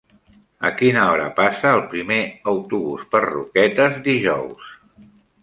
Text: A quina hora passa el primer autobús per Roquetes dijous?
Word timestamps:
A 0.69 0.69
quina 0.77 1.03
hora 1.09 1.27
passa 1.39 1.73
el 1.79 1.83
primer 1.91 2.17
autobús 2.55 3.05
per 3.13 3.23
Roquetes 3.27 4.01
dijous? 4.11 4.75